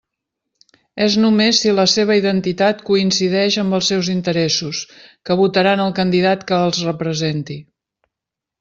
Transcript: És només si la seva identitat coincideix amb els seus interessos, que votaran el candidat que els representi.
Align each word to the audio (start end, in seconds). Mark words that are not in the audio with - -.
És 1.07 1.17
només 1.23 1.59
si 1.65 1.73
la 1.79 1.85
seva 1.91 2.15
identitat 2.19 2.81
coincideix 2.87 3.57
amb 3.65 3.77
els 3.79 3.91
seus 3.93 4.09
interessos, 4.15 4.81
que 5.29 5.39
votaran 5.45 5.85
el 5.87 5.95
candidat 6.01 6.47
que 6.49 6.63
els 6.67 6.81
representi. 6.91 7.63